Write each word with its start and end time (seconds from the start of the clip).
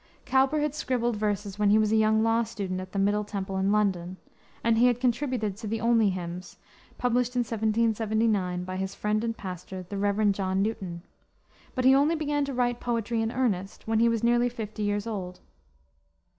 Cowper 0.25 0.61
had 0.61 0.73
scribbled 0.73 1.15
verses 1.15 1.59
when 1.59 1.69
he 1.69 1.77
was 1.77 1.91
a 1.91 1.95
young 1.95 2.23
law 2.23 2.41
student 2.41 2.79
at 2.81 2.91
the 2.91 2.97
Middle 2.97 3.23
Temple 3.23 3.57
in 3.57 3.71
London, 3.71 4.17
and 4.63 4.79
he 4.79 4.87
had 4.87 4.99
contributed 4.99 5.55
to 5.55 5.67
the 5.67 5.79
Olney 5.79 6.09
Hymns, 6.09 6.57
published 6.97 7.35
in 7.35 7.41
1779 7.41 8.63
by 8.63 8.77
his 8.77 8.95
friend 8.95 9.23
and 9.23 9.37
pastor, 9.37 9.83
the 9.83 9.99
Rev. 9.99 10.31
John 10.31 10.63
Newton; 10.63 11.03
but 11.75 11.85
he 11.85 11.93
only 11.93 12.15
began 12.15 12.43
to 12.45 12.53
write 12.55 12.79
poetry 12.79 13.21
in 13.21 13.31
earnest 13.31 13.87
when 13.87 13.99
he 13.99 14.09
was 14.09 14.23
nearly 14.23 14.49
fifty 14.49 14.81
years 14.81 15.05
old. 15.05 15.39